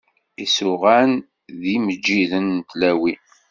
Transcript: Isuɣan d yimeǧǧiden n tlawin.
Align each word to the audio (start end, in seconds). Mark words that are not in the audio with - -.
Isuɣan 0.43 1.11
d 1.59 1.61
yimeǧǧiden 1.71 2.47
n 2.59 2.65
tlawin. 2.69 3.21